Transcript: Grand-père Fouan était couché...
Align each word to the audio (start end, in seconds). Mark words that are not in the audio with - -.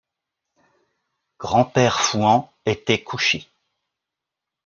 Grand-père 1.37 1.99
Fouan 2.01 2.49
était 2.65 3.03
couché... 3.03 3.47